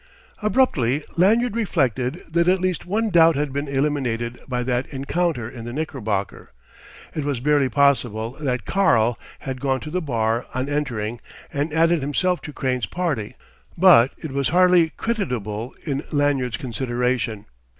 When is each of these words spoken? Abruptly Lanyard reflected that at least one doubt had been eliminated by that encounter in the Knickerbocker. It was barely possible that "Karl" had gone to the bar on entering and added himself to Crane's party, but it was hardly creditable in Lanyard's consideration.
Abruptly 0.41 1.03
Lanyard 1.15 1.55
reflected 1.55 2.23
that 2.27 2.47
at 2.47 2.59
least 2.59 2.87
one 2.87 3.11
doubt 3.11 3.35
had 3.35 3.53
been 3.53 3.67
eliminated 3.67 4.39
by 4.47 4.63
that 4.63 4.87
encounter 4.87 5.47
in 5.47 5.63
the 5.63 5.71
Knickerbocker. 5.71 6.49
It 7.13 7.23
was 7.23 7.39
barely 7.39 7.69
possible 7.69 8.31
that 8.39 8.65
"Karl" 8.65 9.19
had 9.41 9.61
gone 9.61 9.79
to 9.81 9.91
the 9.91 10.01
bar 10.01 10.47
on 10.55 10.67
entering 10.67 11.21
and 11.53 11.71
added 11.71 12.01
himself 12.01 12.41
to 12.41 12.51
Crane's 12.51 12.87
party, 12.87 13.35
but 13.77 14.11
it 14.17 14.31
was 14.31 14.49
hardly 14.49 14.89
creditable 14.89 15.75
in 15.83 16.01
Lanyard's 16.11 16.57
consideration. 16.57 17.45